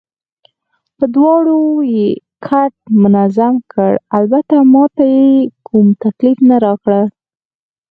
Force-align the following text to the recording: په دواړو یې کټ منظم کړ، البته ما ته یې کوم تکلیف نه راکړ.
په 0.97 1.05
دواړو 1.15 1.59
یې 1.95 2.07
کټ 2.45 2.73
منظم 3.01 3.53
کړ، 3.71 3.91
البته 4.17 4.55
ما 4.73 4.83
ته 4.95 5.03
یې 5.15 5.31
کوم 5.67 5.87
تکلیف 6.03 6.37
نه 6.49 6.57
راکړ. 6.65 6.99